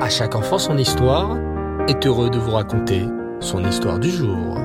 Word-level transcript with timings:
À 0.00 0.08
chaque 0.08 0.34
enfant 0.34 0.58
son 0.58 0.78
histoire 0.78 1.36
est 1.86 2.06
heureux 2.06 2.30
de 2.30 2.38
vous 2.38 2.52
raconter 2.52 3.04
son 3.38 3.62
histoire 3.68 3.98
du 3.98 4.08
jour. 4.10 4.56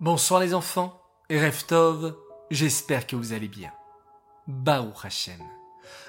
Bonsoir 0.00 0.40
les 0.40 0.54
enfants, 0.54 0.98
Reftov, 1.30 2.16
j'espère 2.50 3.06
que 3.06 3.16
vous 3.16 3.34
allez 3.34 3.48
bien. 3.48 3.70
Baruch 4.46 5.04
Hashem. 5.04 5.42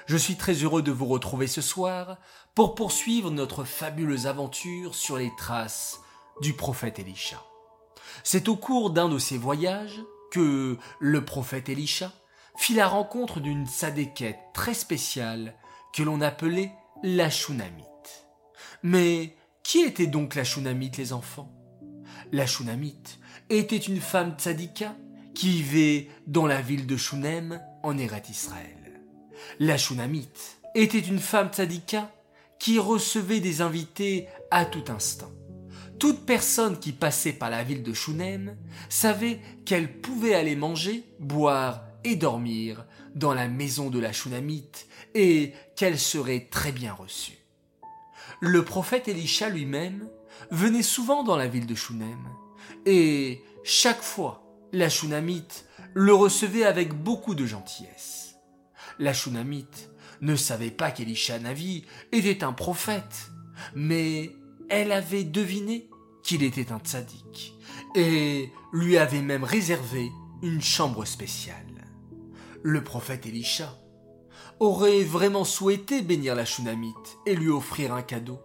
Je 0.06 0.16
suis 0.16 0.36
très 0.36 0.54
heureux 0.54 0.80
de 0.80 0.90
vous 0.90 1.04
retrouver 1.04 1.46
ce 1.46 1.60
soir 1.60 2.16
pour 2.54 2.74
poursuivre 2.74 3.30
notre 3.30 3.64
fabuleuse 3.64 4.26
aventure 4.26 4.94
sur 4.94 5.18
les 5.18 5.30
traces 5.36 6.00
du 6.40 6.54
prophète 6.54 7.00
Elisha. 7.00 7.44
C'est 8.24 8.48
au 8.48 8.56
cours 8.56 8.88
d'un 8.88 9.10
de 9.10 9.18
ces 9.18 9.36
voyages 9.36 10.00
que 10.30 10.78
le 11.00 11.24
prophète 11.26 11.68
Elisha 11.68 12.10
fit 12.58 12.74
la 12.74 12.88
rencontre 12.88 13.38
d'une 13.38 13.66
sadéquette 13.66 14.40
très 14.52 14.74
spéciale 14.74 15.54
que 15.94 16.02
l'on 16.02 16.20
appelait 16.20 16.72
la 17.04 17.30
Shunamite. 17.30 18.26
Mais 18.82 19.36
qui 19.62 19.78
était 19.78 20.08
donc 20.08 20.34
la 20.34 20.42
Shunamite, 20.42 20.96
les 20.96 21.12
enfants? 21.12 21.52
La 22.32 22.46
Shunamite 22.46 23.20
était 23.48 23.76
une 23.76 24.00
femme 24.00 24.34
tzadika 24.36 24.96
qui 25.34 25.50
vivait 25.50 26.08
dans 26.26 26.48
la 26.48 26.60
ville 26.60 26.86
de 26.86 26.96
Shunem 26.96 27.62
en 27.84 27.96
Eret 27.96 28.24
Israël. 28.28 29.02
La 29.60 29.78
Shunamite 29.78 30.60
était 30.74 30.98
une 30.98 31.20
femme 31.20 31.50
tzadika 31.50 32.10
qui 32.58 32.80
recevait 32.80 33.40
des 33.40 33.60
invités 33.60 34.26
à 34.50 34.64
tout 34.64 34.84
instant. 34.88 35.30
Toute 36.00 36.26
personne 36.26 36.80
qui 36.80 36.90
passait 36.90 37.32
par 37.32 37.50
la 37.50 37.62
ville 37.62 37.84
de 37.84 37.92
Shunem 37.92 38.56
savait 38.88 39.40
qu'elle 39.64 40.00
pouvait 40.00 40.34
aller 40.34 40.56
manger, 40.56 41.04
boire 41.20 41.87
dormir 42.16 42.86
dans 43.14 43.34
la 43.34 43.48
maison 43.48 43.90
de 43.90 43.98
la 43.98 44.12
Shunamite 44.12 44.88
et 45.14 45.52
qu'elle 45.76 45.98
serait 45.98 46.48
très 46.50 46.72
bien 46.72 46.92
reçue. 46.92 47.38
Le 48.40 48.64
prophète 48.64 49.08
Elisha 49.08 49.48
lui-même 49.48 50.08
venait 50.50 50.82
souvent 50.82 51.24
dans 51.24 51.36
la 51.36 51.48
ville 51.48 51.66
de 51.66 51.74
Shunem 51.74 52.28
et 52.86 53.42
chaque 53.64 54.02
fois 54.02 54.44
la 54.72 54.88
Shunamite 54.88 55.66
le 55.94 56.14
recevait 56.14 56.64
avec 56.64 56.94
beaucoup 56.94 57.34
de 57.34 57.46
gentillesse. 57.46 58.36
La 58.98 59.12
Shunamite 59.12 59.90
ne 60.20 60.36
savait 60.36 60.70
pas 60.70 60.90
qu'Elisha 60.90 61.38
Navi 61.38 61.84
était 62.12 62.44
un 62.44 62.52
prophète, 62.52 63.30
mais 63.74 64.30
elle 64.68 64.92
avait 64.92 65.24
deviné 65.24 65.88
qu'il 66.22 66.42
était 66.42 66.72
un 66.72 66.78
tzaddik 66.78 67.54
et 67.94 68.50
lui 68.72 68.98
avait 68.98 69.22
même 69.22 69.44
réservé 69.44 70.10
une 70.42 70.60
chambre 70.60 71.04
spéciale 71.04 71.67
le 72.62 72.82
prophète 72.82 73.26
Elisha, 73.26 73.78
aurait 74.60 75.04
vraiment 75.04 75.44
souhaité 75.44 76.02
bénir 76.02 76.34
la 76.34 76.44
Shunamite 76.44 77.18
et 77.26 77.34
lui 77.34 77.48
offrir 77.48 77.94
un 77.94 78.02
cadeau. 78.02 78.40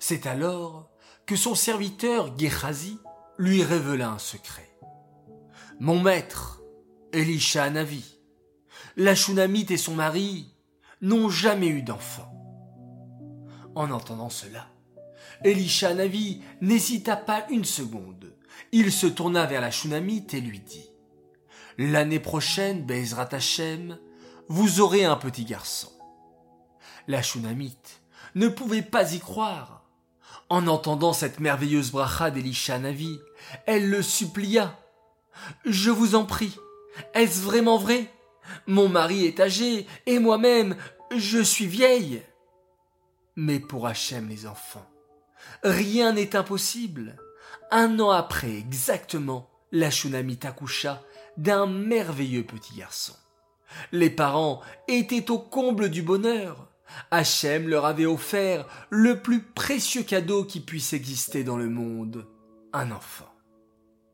C'est 0.00 0.26
alors 0.26 0.90
que 1.26 1.36
son 1.36 1.54
serviteur 1.54 2.36
Gehazi 2.36 2.98
lui 3.38 3.62
révéla 3.62 4.10
un 4.10 4.18
secret. 4.18 4.68
Mon 5.80 6.00
maître, 6.00 6.62
Elisha 7.12 7.70
Navi, 7.70 8.18
la 8.96 9.14
Shunamite 9.14 9.70
et 9.70 9.76
son 9.76 9.94
mari 9.94 10.54
n'ont 11.00 11.28
jamais 11.28 11.68
eu 11.68 11.82
d'enfant. 11.82 12.32
En 13.74 13.90
entendant 13.92 14.30
cela, 14.30 14.66
Elisha 15.44 15.94
Navi 15.94 16.42
n'hésita 16.60 17.16
pas 17.16 17.46
une 17.50 17.64
seconde. 17.64 18.34
Il 18.72 18.90
se 18.90 19.06
tourna 19.06 19.46
vers 19.46 19.60
la 19.60 19.70
Shunamite 19.70 20.34
et 20.34 20.40
lui 20.40 20.58
dit 20.58 20.90
L'année 21.80 22.18
prochaine, 22.18 22.84
Bezrat 22.84 23.28
Hashem, 23.30 23.98
vous 24.48 24.80
aurez 24.80 25.04
un 25.04 25.14
petit 25.14 25.44
garçon. 25.44 25.92
La 27.06 27.22
Shunamite 27.22 28.02
ne 28.34 28.48
pouvait 28.48 28.82
pas 28.82 29.14
y 29.14 29.20
croire. 29.20 29.84
En 30.48 30.66
entendant 30.66 31.12
cette 31.12 31.38
merveilleuse 31.38 31.92
bracha 31.92 32.32
d'Elisha 32.32 32.80
Navi, 32.80 33.20
elle 33.66 33.90
le 33.90 34.02
supplia. 34.02 34.76
Je 35.64 35.90
vous 35.90 36.16
en 36.16 36.24
prie, 36.24 36.56
est-ce 37.14 37.42
vraiment 37.42 37.78
vrai? 37.78 38.12
Mon 38.66 38.88
mari 38.88 39.24
est 39.24 39.38
âgé, 39.38 39.86
et 40.06 40.18
moi-même, 40.18 40.76
je 41.16 41.38
suis 41.38 41.66
vieille. 41.66 42.22
Mais 43.36 43.60
pour 43.60 43.86
Hachem 43.86 44.28
les 44.28 44.46
enfants, 44.46 44.90
rien 45.62 46.12
n'est 46.12 46.34
impossible. 46.34 47.16
Un 47.70 48.00
an 48.00 48.10
après 48.10 48.56
exactement, 48.56 49.48
la 49.70 49.92
Shunamite 49.92 50.44
accoucha 50.44 51.04
d'un 51.38 51.66
merveilleux 51.66 52.44
petit 52.44 52.76
garçon. 52.76 53.14
Les 53.92 54.10
parents 54.10 54.60
étaient 54.88 55.30
au 55.30 55.38
comble 55.38 55.88
du 55.88 56.02
bonheur. 56.02 56.68
Hachem 57.10 57.68
leur 57.68 57.84
avait 57.84 58.06
offert 58.06 58.66
le 58.90 59.22
plus 59.22 59.42
précieux 59.42 60.02
cadeau 60.02 60.44
qui 60.44 60.60
puisse 60.60 60.92
exister 60.92 61.44
dans 61.44 61.56
le 61.56 61.68
monde, 61.68 62.26
un 62.72 62.90
enfant. 62.90 63.32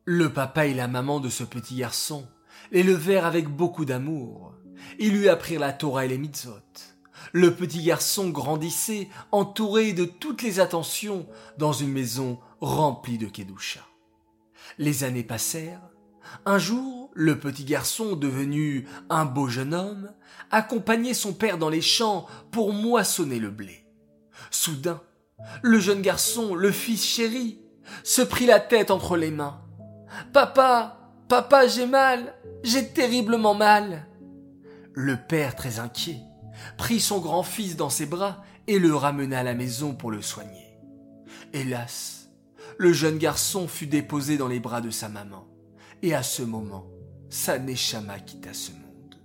Le 0.05 0.33
papa 0.33 0.67
et 0.67 0.75
la 0.75 0.87
maman 0.87 1.19
de 1.19 1.29
ce 1.29 1.45
petit 1.45 1.77
garçon 1.77 2.29
l'élevèrent 2.73 3.27
avec 3.27 3.49
beaucoup 3.49 3.85
d'amour. 3.85 4.55
Ils 4.99 5.17
lui 5.17 5.29
apprirent 5.29 5.61
la 5.61 5.73
Torah 5.73 6.05
et 6.05 6.09
les 6.09 6.19
mitzvot. 6.19 6.53
Le 7.33 7.55
petit 7.55 7.83
garçon 7.83 8.29
grandissait 8.29 9.09
entouré 9.33 9.93
de 9.93 10.05
toutes 10.05 10.43
les 10.43 10.61
attentions 10.61 11.27
dans 11.59 11.73
une 11.73 11.93
maison 11.93 12.39
remplie 12.61 13.19
de 13.19 13.27
Kedusha. 13.27 13.81
Les 14.79 15.05
années 15.05 15.25
passèrent. 15.25 15.83
Un 16.45 16.59
jour, 16.59 17.04
le 17.15 17.39
petit 17.39 17.65
garçon, 17.65 18.17
devenu 18.17 18.87
un 19.09 19.25
beau 19.25 19.47
jeune 19.47 19.73
homme, 19.73 20.13
accompagnait 20.51 21.15
son 21.15 21.33
père 21.33 21.59
dans 21.59 21.69
les 21.69 21.81
champs 21.81 22.27
pour 22.51 22.73
moissonner 22.73 23.39
le 23.39 23.51
blé. 23.51 23.87
Soudain, 24.51 25.01
le 25.63 25.79
jeune 25.79 26.03
garçon, 26.03 26.55
le 26.55 26.71
fils 26.71 27.05
chéri, 27.05 27.61
se 28.03 28.23
prit 28.23 28.47
la 28.47 28.61
tête 28.61 28.91
entre 28.91 29.17
les 29.17 29.31
mains. 29.31 29.61
Papa, 30.33 31.13
papa, 31.29 31.67
j'ai 31.67 31.87
mal, 31.87 32.35
j'ai 32.63 32.89
terriblement 32.89 33.55
mal. 33.55 34.07
Le 34.93 35.17
père, 35.17 35.55
très 35.55 35.79
inquiet, 35.79 36.21
prit 36.77 37.01
son 37.01 37.19
grand-fils 37.19 37.77
dans 37.77 37.91
ses 37.91 38.07
bras 38.07 38.43
et 38.67 38.79
le 38.79 38.95
ramena 38.95 39.41
à 39.41 39.43
la 39.43 39.55
maison 39.55 39.95
pour 39.95 40.11
le 40.11 40.23
soigner. 40.23 40.79
Hélas, 41.53 42.31
le 42.79 42.93
jeune 42.93 43.19
garçon 43.19 43.69
fut 43.69 43.87
déposé 43.87 44.37
dans 44.37 44.49
les 44.49 44.61
bras 44.61 44.81
de 44.81 44.91
sa 44.91 45.09
maman. 45.09 45.47
Et 46.03 46.15
à 46.15 46.23
ce 46.23 46.43
moment, 46.43 46.87
sa 47.35 47.59
Neshama 47.59 48.21
quitta 48.21 48.55
ce 48.55 48.71
monde. 48.71 49.17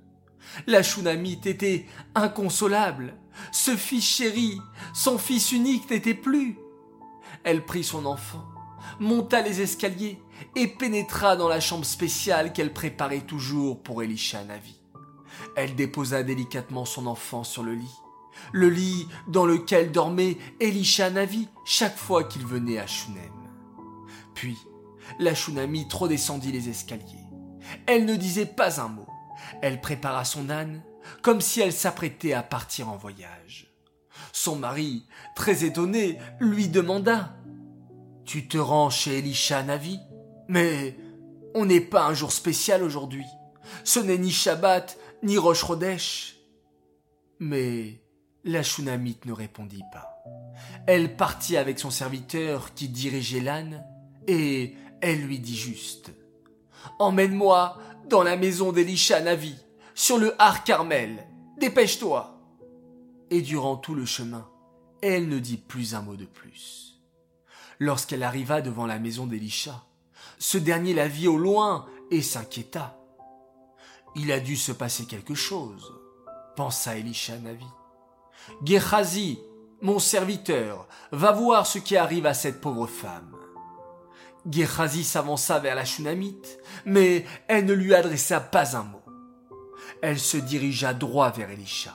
La 0.66 0.82
Shunamite 0.82 1.46
était 1.46 1.86
inconsolable. 2.16 3.14
Ce 3.52 3.78
fils 3.78 4.04
chéri, 4.04 4.60
son 4.96 5.20
fils 5.20 5.52
unique 5.52 5.90
n'était 5.92 6.16
plus. 6.16 6.58
Elle 7.44 7.64
prit 7.64 7.84
son 7.84 8.06
enfant, 8.08 8.44
monta 9.00 9.42
les 9.42 9.62
escaliers 9.62 10.20
et 10.56 10.68
pénétra 10.68 11.36
dans 11.36 11.48
la 11.48 11.60
chambre 11.60 11.86
spéciale 11.86 12.52
qu'elle 12.52 12.74
préparait 12.74 13.22
toujours 13.22 13.82
pour 13.84 14.02
Elisha 14.02 14.44
Navi. 14.44 14.82
Elle 15.56 15.76
déposa 15.76 16.24
délicatement 16.24 16.86
son 16.86 17.06
enfant 17.06 17.44
sur 17.44 17.62
le 17.62 17.76
lit, 17.76 17.96
le 18.52 18.70
lit 18.70 19.08
dans 19.28 19.46
lequel 19.46 19.92
dormait 19.92 20.38
Elisha 20.60 21.12
Navi 21.12 21.48
chaque 21.64 21.98
fois 21.98 22.24
qu'il 22.24 22.46
venait 22.46 22.80
à 22.80 22.88
Shunem. 22.88 23.22
Puis, 24.34 24.58
la 25.20 25.36
Shunamite 25.36 25.94
redescendit 25.94 26.52
les 26.52 26.70
escaliers. 26.70 27.29
Elle 27.86 28.06
ne 28.06 28.16
disait 28.16 28.46
pas 28.46 28.82
un 28.82 28.88
mot. 28.88 29.08
Elle 29.62 29.82
prépara 29.82 30.26
son 30.26 30.50
âne, 30.50 30.82
comme 31.22 31.42
si 31.42 31.62
elle 31.62 31.74
s'apprêtait 31.74 32.34
à 32.34 32.44
partir 32.44 32.90
en 32.90 32.98
voyage. 32.98 33.74
Son 34.32 34.56
mari, 34.56 35.06
très 35.36 35.64
étonné, 35.64 36.18
lui 36.40 36.68
demanda 36.68 37.36
Tu 38.26 38.48
te 38.48 38.58
rends 38.58 38.90
chez 38.90 39.20
Elisha 39.20 39.64
Navi? 39.64 40.00
Mais 40.48 40.98
on 41.56 41.66
n'est 41.66 41.82
pas 41.82 42.06
un 42.06 42.14
jour 42.14 42.32
spécial 42.32 42.84
aujourd'hui. 42.84 43.26
Ce 43.84 44.00
n'est 44.00 44.18
ni 44.18 44.32
Shabbat, 44.32 44.98
ni 45.24 45.38
Rosh 45.38 45.66
Chodesh. 45.66 46.38
Mais 47.40 48.02
la 48.44 48.64
Shunamite 48.64 49.26
ne 49.26 49.34
répondit 49.34 49.84
pas. 49.92 50.24
Elle 50.88 51.16
partit 51.16 51.58
avec 51.58 51.80
son 51.80 51.92
serviteur 51.92 52.74
qui 52.74 52.90
dirigeait 52.90 53.42
l'âne, 53.42 53.84
et 54.28 54.76
elle 55.02 55.22
lui 55.22 55.40
dit 55.40 55.58
juste 55.58 56.12
Emmène-moi 57.00 57.78
dans 58.10 58.24
la 58.24 58.36
maison 58.36 58.72
d'Elisha 58.72 59.22
Navi, 59.22 59.56
sur 59.94 60.18
le 60.18 60.34
Har 60.42 60.64
Carmel. 60.64 61.28
Dépêche-toi. 61.58 62.38
Et 63.30 63.42
durant 63.42 63.78
tout 63.78 63.94
le 63.94 64.06
chemin, 64.06 64.50
elle 65.02 65.30
ne 65.30 65.40
dit 65.40 65.58
plus 65.58 65.94
un 65.96 66.02
mot 66.02 66.16
de 66.16 66.26
plus. 66.26 67.00
Lorsqu'elle 67.80 68.24
arriva 68.24 68.62
devant 68.62 68.86
la 68.86 69.00
maison 69.00 69.28
d'Elisha, 69.28 69.84
ce 70.40 70.58
dernier 70.58 70.94
la 70.94 71.08
vit 71.08 71.28
au 71.28 71.38
loin 71.38 71.86
et 72.12 72.22
s'inquiéta. 72.22 72.98
Il 74.16 74.32
a 74.32 74.40
dû 74.40 74.56
se 74.56 74.72
passer 74.72 75.06
quelque 75.06 75.36
chose, 75.36 75.94
pensa 76.56 76.98
Elisha 76.98 77.38
Navi. 77.38 77.68
Gehazi, 78.64 79.40
mon 79.82 80.00
serviteur, 80.00 80.88
va 81.12 81.32
voir 81.32 81.68
ce 81.68 81.80
qui 81.80 81.96
arrive 81.96 82.26
à 82.26 82.34
cette 82.34 82.60
pauvre 82.60 82.88
femme. 82.88 83.36
Gehazi 84.50 85.04
s'avança 85.04 85.60
vers 85.60 85.76
la 85.76 85.86
Shunamite, 85.86 86.60
mais 86.86 87.26
elle 87.48 87.66
ne 87.66 87.74
lui 87.74 87.94
adressa 87.94 88.40
pas 88.40 88.78
un 88.78 88.84
mot. 88.84 89.02
elle 90.02 90.20
se 90.20 90.38
dirigea 90.38 90.94
droit 90.94 91.32
vers 91.32 91.50
Elisha 91.50 91.94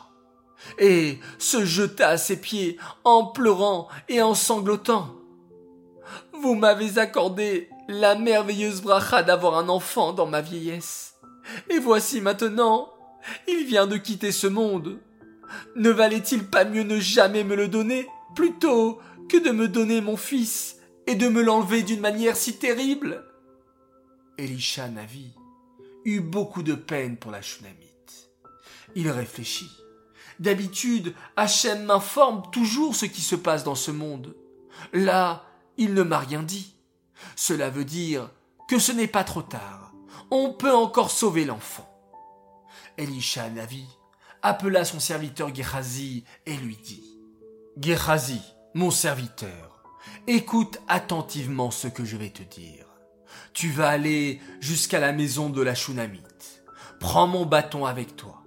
et 0.79 1.19
se 1.39 1.65
jeta 1.65 2.09
à 2.09 2.19
ses 2.19 2.41
pieds 2.41 2.79
en 3.05 3.27
pleurant 3.27 3.89
et 4.09 4.23
en 4.23 4.35
sanglotant. 4.35 5.15
Vous 6.33 6.55
m'avez 6.55 6.99
accordé 6.99 7.69
la 7.89 8.15
merveilleuse 8.15 8.83
bracha 8.83 9.23
d'avoir 9.23 9.57
un 9.57 9.69
enfant 9.69 10.13
dans 10.13 10.27
ma 10.27 10.41
vieillesse. 10.41 11.15
Et 11.71 11.79
voici 11.79 12.21
maintenant, 12.21 12.89
il 13.47 13.65
vient 13.67 13.87
de 13.87 13.97
quitter 13.97 14.33
ce 14.33 14.47
monde. 14.47 14.99
Ne 15.77 15.91
valait-il 15.91 16.45
pas 16.45 16.65
mieux 16.65 16.83
ne 16.83 16.99
jamais 16.99 17.45
me 17.45 17.55
le 17.55 17.69
donner, 17.69 18.09
plutôt 18.35 18.99
que 19.29 19.37
de 19.37 19.51
me 19.51 19.69
donner 19.69 20.01
mon 20.01 20.17
fils 20.17 20.74
et 21.07 21.15
de 21.15 21.29
me 21.29 21.43
l'enlever 21.43 21.83
d'une 21.83 22.01
manière 22.01 22.37
si 22.37 22.59
terrible? 22.59 23.25
Elisha 24.39 24.89
Navi 24.89 25.33
eut 26.05 26.21
beaucoup 26.21 26.63
de 26.63 26.75
peine 26.75 27.17
pour 27.17 27.31
la 27.31 27.43
Shunamite. 27.43 28.31
Il 28.95 29.11
réfléchit. 29.11 29.71
D'habitude, 30.41 31.15
Hachem 31.37 31.85
m'informe 31.85 32.43
toujours 32.51 32.97
ce 32.97 33.07
qui 33.07 33.21
se 33.21 33.37
passe 33.37 33.65
dans 33.65 33.75
ce 33.75 33.91
monde. 33.91 34.35
Là, 34.93 35.45
il 35.77 35.95
ne 35.95 36.03
m'a 36.03 36.19
rien 36.19 36.43
dit. 36.43 36.75
Cela 37.37 37.71
veut 37.71 37.85
dire 37.85 38.31
que 38.69 38.79
ce 38.79 38.93
n'est 38.93 39.09
pas 39.09 39.25
trop 39.25 39.43
tard. 39.43 39.93
On 40.31 40.53
peut 40.53 40.75
encore 40.75 41.11
sauver 41.11 41.45
l'enfant. 41.45 41.89
Elisha 42.97 43.49
Navi 43.51 43.85
appela 44.43 44.85
son 44.85 45.01
serviteur 45.01 45.55
Gehazi 45.55 46.25
et 46.47 46.57
lui 46.57 46.77
dit 46.77 47.19
Gehazi, 47.77 48.41
mon 48.75 48.91
serviteur, 48.91 49.74
écoute 50.27 50.81
attentivement 50.89 51.71
ce 51.71 51.89
que 51.89 52.05
je 52.05 52.17
vais 52.17 52.31
te 52.31 52.43
dire. 52.43 52.87
Tu 53.53 53.71
vas 53.71 53.89
aller 53.89 54.41
jusqu'à 54.61 55.01
la 55.01 55.13
maison 55.13 55.51
de 55.51 55.63
la 55.63 55.75
Shunamite. 55.75 56.65
Prends 57.01 57.27
mon 57.27 57.47
bâton 57.47 57.85
avec 57.85 58.17
toi. 58.17 58.43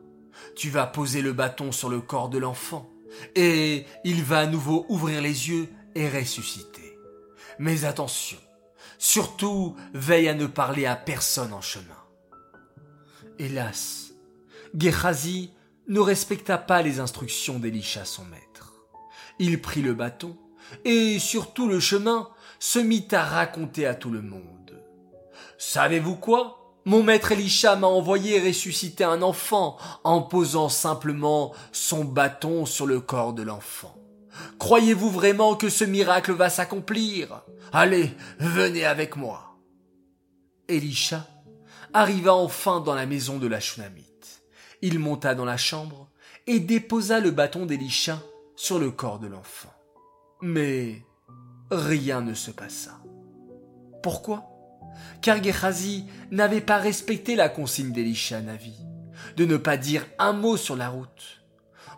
Tu 0.56 0.69
vas 0.69 0.88
poser 0.88 1.21
le 1.21 1.33
bâton 1.33 1.71
sur 1.71 1.89
le 1.89 2.01
corps 2.01 2.30
de 2.30 2.39
l'enfant, 2.39 2.89
et 3.36 3.86
il 4.04 4.24
va 4.24 4.39
à 4.39 4.45
nouveau 4.48 4.86
ouvrir 4.89 5.21
les 5.21 5.50
yeux 5.50 5.69
et 5.95 6.09
ressusciter. 6.09 6.98
Mais 7.59 7.86
attention, 7.86 8.38
surtout 8.98 9.75
veille 9.94 10.27
à 10.27 10.33
ne 10.33 10.48
parler 10.48 10.86
à 10.86 10.95
personne 10.95 11.54
en 11.54 11.62
chemin. 11.62 11.86
Hélas, 13.39 14.13
Gehazi 14.75 15.54
ne 15.88 16.00
respecta 16.00 16.57
pas 16.57 16.81
les 16.81 17.00
instructions 17.00 17.59
d'Elisha 17.59 18.04
son 18.04 18.25
maître. 18.25 18.74
Il 19.39 19.62
prit 19.62 19.81
le 19.81 19.94
bâton 19.94 20.38
et 20.86 21.19
sur 21.19 21.54
tout 21.54 21.68
le 21.68 21.80
chemin 21.80 22.30
se 22.60 22.80
mit 22.80 23.08
à 23.12 23.24
raconter 23.24 23.86
à 23.86 23.96
tout 23.96 24.10
le 24.10 24.22
monde. 24.22 24.81
Savez-vous 25.58 26.16
quoi? 26.16 26.75
Mon 26.86 27.04
maître 27.04 27.34
Elisha 27.34 27.75
m'a 27.75 27.88
envoyé 27.88 28.40
ressusciter 28.40 29.04
un 29.04 29.22
enfant 29.22 29.78
en 30.04 30.22
posant 30.22 30.69
simplement 30.69 31.54
son 31.74 32.06
bâton 32.06 32.66
sur 32.66 32.86
le 32.86 33.02
corps 33.02 33.34
de 33.34 33.44
l'enfant. 33.44 33.96
Croyez-vous 34.60 35.10
vraiment 35.10 35.56
que 35.56 35.69
ce 35.69 35.84
miracle 35.84 36.31
va 36.31 36.50
s'accomplir? 36.50 37.42
Allez, 37.74 38.16
venez 38.40 38.86
avec 38.86 39.18
moi. 39.18 39.58
Elisha 40.69 41.28
arriva 41.94 42.34
enfin 42.34 42.80
dans 42.80 42.96
la 42.96 43.06
maison 43.06 43.38
de 43.38 43.48
la 43.48 43.60
Shunamite. 43.60 44.44
Il 44.81 45.00
monta 45.00 45.36
dans 45.36 45.46
la 45.46 45.58
chambre 45.58 46.10
et 46.46 46.60
déposa 46.60 47.19
le 47.19 47.31
bâton 47.31 47.66
d'Elisha 47.66 48.22
sur 48.56 48.80
le 48.80 48.92
corps 48.92 49.19
de 49.19 49.28
l'enfant. 49.28 49.74
Mais 50.42 51.04
rien 51.72 52.22
ne 52.22 52.34
se 52.34 52.51
passa. 52.51 53.00
Pourquoi? 54.04 54.45
Car 55.22 55.44
Gehazi 55.44 56.06
n'avait 56.31 56.62
pas 56.62 56.78
respecté 56.78 57.36
la 57.36 57.50
consigne 57.50 57.92
d'Elisha 57.92 58.42
Navi, 58.42 58.74
de 59.36 59.45
ne 59.45 59.57
pas 59.57 59.78
dire 59.78 60.06
un 60.19 60.34
mot 60.34 60.57
sur 60.57 60.75
la 60.75 60.89
route. 60.89 61.44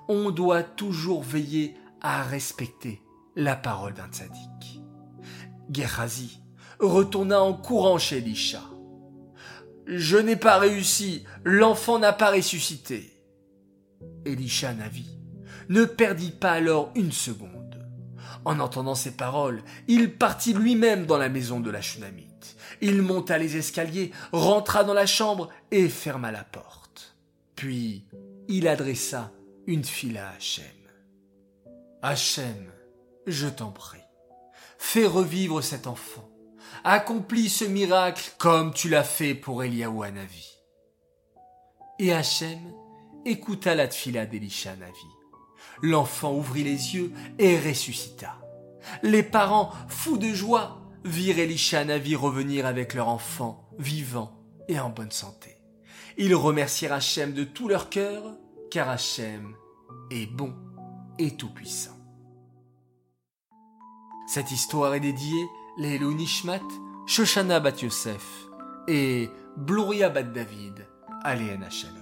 On 0.07 0.31
doit 0.31 0.63
toujours 0.63 1.23
veiller 1.23 1.75
à 2.01 2.23
respecter 2.23 3.01
la 3.35 3.55
parole 3.55 3.93
d'un 3.93 4.07
tzaddik. 4.07 4.81
Gehazi 5.71 6.41
retourna 6.79 7.41
en 7.41 7.53
courant 7.53 7.97
chez 7.97 8.17
Elisha. 8.17 8.63
Je 9.85 10.17
n'ai 10.17 10.35
pas 10.35 10.57
réussi, 10.57 11.23
l'enfant 11.43 11.99
n'a 11.99 12.13
pas 12.13 12.31
ressuscité. 12.31 13.23
Elisha 14.25 14.73
Navi 14.73 15.19
ne 15.69 15.85
perdit 15.85 16.31
pas 16.31 16.53
alors 16.53 16.91
une 16.95 17.11
seconde. 17.11 17.58
En 18.45 18.59
entendant 18.59 18.95
ces 18.95 19.11
paroles, 19.11 19.61
il 19.87 20.13
partit 20.13 20.53
lui-même 20.53 21.05
dans 21.05 21.17
la 21.17 21.29
maison 21.29 21.59
de 21.59 21.69
la 21.69 21.81
Shunamite. 21.81 22.55
Il 22.81 23.01
monta 23.01 23.37
les 23.37 23.57
escaliers, 23.57 24.11
rentra 24.31 24.83
dans 24.83 24.93
la 24.93 25.05
chambre 25.05 25.49
et 25.71 25.89
ferma 25.89 26.31
la 26.31 26.43
porte. 26.43 27.15
Puis 27.55 28.05
il 28.47 28.67
adressa 28.67 29.31
une 29.67 29.83
file 29.83 30.17
à 30.17 30.29
Hachem. 30.29 30.65
Hachem, 32.01 32.71
je 33.27 33.47
t'en 33.47 33.71
prie, 33.71 33.99
fais 34.77 35.05
revivre 35.05 35.61
cet 35.61 35.85
enfant 35.85 36.29
accomplis 36.83 37.49
ce 37.49 37.65
miracle 37.65 38.31
comme 38.37 38.73
tu 38.73 38.89
l'as 38.89 39.03
fait 39.03 39.35
pour 39.35 39.63
Eliaou 39.63 40.03
Navi. 40.05 40.57
Et 41.99 42.13
Hachem 42.13 42.73
écouta 43.25 43.75
la 43.75 43.87
tfila 43.87 44.25
d'Elisha 44.25 44.75
Navi. 44.75 45.18
L'enfant 45.81 46.33
ouvrit 46.33 46.63
les 46.63 46.95
yeux 46.95 47.11
et 47.37 47.57
ressuscita. 47.57 48.37
Les 49.03 49.23
parents, 49.23 49.71
fous 49.87 50.17
de 50.17 50.29
joie, 50.29 50.81
virent 51.05 51.39
Elisha 51.39 51.85
Navi 51.85 52.15
revenir 52.15 52.65
avec 52.65 52.93
leur 52.93 53.07
enfant, 53.07 53.69
vivant 53.77 54.31
et 54.67 54.79
en 54.79 54.89
bonne 54.89 55.11
santé. 55.11 55.57
Ils 56.17 56.35
remercièrent 56.35 56.93
Hachem 56.93 57.33
de 57.33 57.43
tout 57.43 57.67
leur 57.67 57.89
cœur, 57.89 58.23
car 58.71 58.89
Hachem 58.89 59.55
est 60.11 60.25
bon 60.25 60.53
et 61.17 61.35
tout-puissant. 61.35 61.97
Cette 64.27 64.51
histoire 64.51 64.93
est 64.93 64.99
dédiée 64.99 65.45
les 65.77 65.97
Nishmat, 65.97 66.61
Shoshana 67.07 67.59
Bat 67.59 67.81
Yosef 67.81 68.47
et 68.87 69.29
Bloria 69.57 70.09
Bat 70.09 70.23
David, 70.23 70.85
Aléana 71.23 71.69
Shalom. 71.69 71.95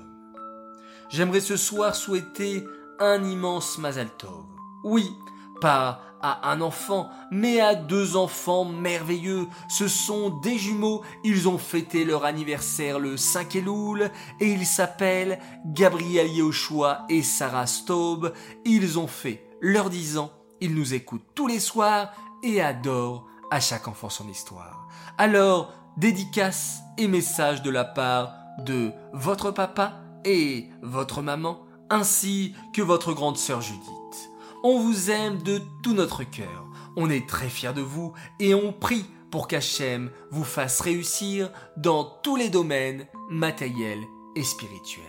J'aimerais 1.10 1.40
ce 1.40 1.56
soir 1.56 1.96
souhaiter 1.96 2.66
un 3.00 3.24
immense 3.24 3.78
Mazal 3.78 4.10
Tov. 4.18 4.46
Oui, 4.84 5.16
pas 5.62 6.02
à 6.22 6.50
un 6.52 6.62
enfant, 6.62 7.10
mais 7.32 7.60
à 7.60 7.76
deux 7.76 8.16
enfants 8.16 8.66
merveilleux. 8.66 9.48
Ce 9.70 9.88
sont 9.88 10.30
des 10.30 10.58
jumeaux, 10.58 11.04
ils 11.24 11.48
ont 11.48 11.58
fêté 11.58 12.06
leur 12.06 12.26
anniversaire 12.26 13.00
le 13.00 13.18
5 13.18 13.56
Elul, 13.56 14.12
et 14.40 14.52
ils 14.52 14.66
s'appellent 14.66 15.40
Gabriel 15.66 16.28
Yehoshua 16.28 17.06
et 17.10 17.22
Sarah 17.22 17.68
Staub. 17.68 18.34
Ils 18.66 18.98
ont 18.98 19.08
fait 19.08 19.48
leurs 19.62 19.90
dix 19.90 20.18
ans, 20.18 20.32
ils 20.62 20.74
nous 20.74 20.94
écoutent 20.94 21.28
tous 21.36 21.48
les 21.48 21.60
soirs 21.60 22.12
et 22.44 22.62
adorent 22.62 23.28
à 23.52 23.60
chaque 23.60 23.88
enfant 23.88 24.10
son 24.10 24.28
histoire. 24.28 24.88
Alors, 25.18 25.74
dédicace 25.98 26.80
et 26.98 27.08
message 27.08 27.62
de 27.62 27.70
la 27.70 27.86
part 27.86 28.34
de 28.60 28.92
votre 29.14 29.52
papa 29.52 30.02
et 30.26 30.70
votre 30.82 31.22
maman, 31.22 31.67
ainsi 31.90 32.54
que 32.74 32.82
votre 32.82 33.14
grande 33.14 33.38
sœur 33.38 33.62
Judith. 33.62 34.32
On 34.64 34.80
vous 34.80 35.12
aime 35.12 35.42
de 35.42 35.62
tout 35.84 35.94
notre 35.94 36.24
cœur. 36.24 36.66
On 36.96 37.10
est 37.10 37.28
très 37.28 37.50
fiers 37.50 37.74
de 37.74 37.82
vous 37.82 38.14
et 38.40 38.56
on 38.56 38.74
prie 38.74 39.06
pour 39.32 39.48
qu'Hachem 39.48 40.10
vous 40.32 40.44
fasse 40.44 40.80
réussir 40.80 41.52
dans 41.76 42.04
tous 42.24 42.36
les 42.36 42.50
domaines 42.50 43.06
matériels 43.30 44.04
et 44.36 44.44
spirituels. 44.44 45.06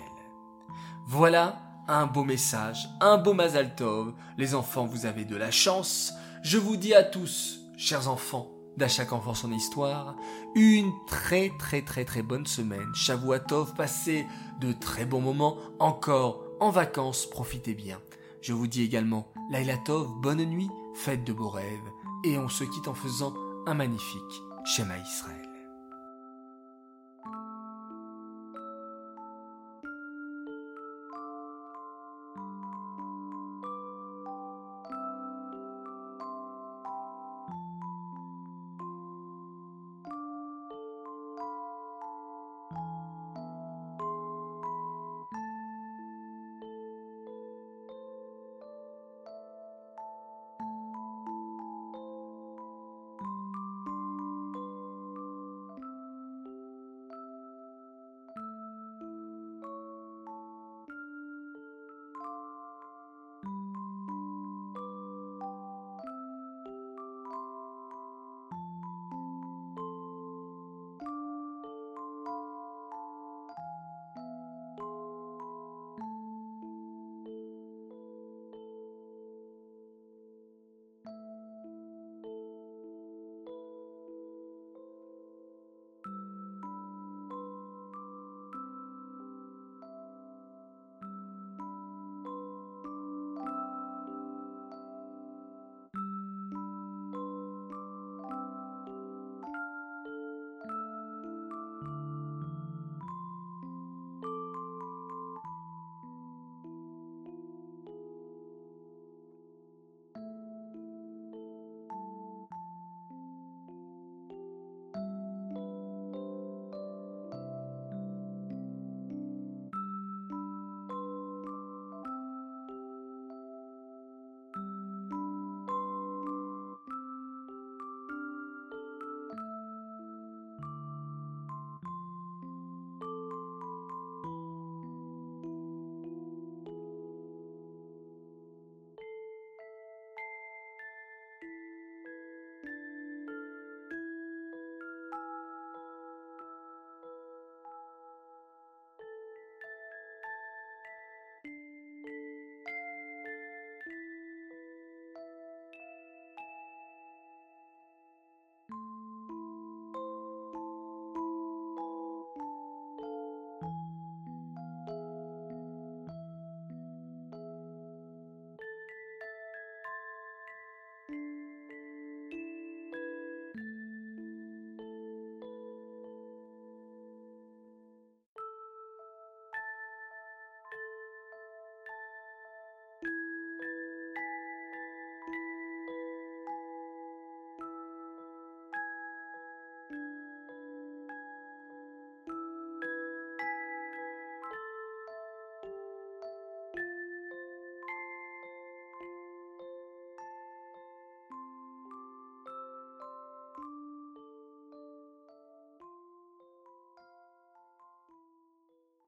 Voilà 1.07 1.63
un 1.89 2.07
beau 2.07 2.25
message, 2.25 2.89
un 3.01 3.17
beau 3.17 3.33
Mazal 3.33 3.75
Tov. 3.75 4.13
Les 4.37 4.55
enfants, 4.55 4.85
vous 4.85 5.07
avez 5.07 5.25
de 5.25 5.37
la 5.37 5.51
chance. 5.51 6.13
Je 6.43 6.59
vous 6.59 6.77
dis 6.77 6.95
à 6.95 7.03
tous 7.03 7.61
chers 7.79 8.09
enfants, 8.09 8.51
d'à 8.77 8.89
chaque 8.89 9.13
enfant 9.13 9.35
son 9.35 9.53
histoire, 9.53 10.17
une 10.55 10.93
très 11.07 11.53
très 11.59 11.83
très 11.83 12.05
très 12.05 12.23
bonne 12.23 12.47
semaine. 12.47 12.93
Shavuatov, 12.95 13.75
passez 13.75 14.27
de 14.61 14.73
très 14.73 15.05
bons 15.05 15.21
moments 15.21 15.57
encore 15.79 16.43
en 16.61 16.71
vacances, 16.71 17.27
profitez 17.27 17.75
bien. 17.75 18.01
Je 18.41 18.53
vous 18.53 18.67
dis 18.67 18.83
également 18.83 19.33
Lailatov, 19.51 20.09
bonne 20.21 20.45
nuit, 20.45 20.71
faites 20.95 21.25
de 21.25 21.33
beaux 21.33 21.49
rêves, 21.49 21.91
et 22.25 22.39
on 22.39 22.49
se 22.49 22.65
quitte 22.65 22.89
en 22.89 22.95
faisant 22.95 23.35
un 23.67 23.75
magnifique 23.75 24.43
schéma 24.65 24.99
Israël. 24.99 25.48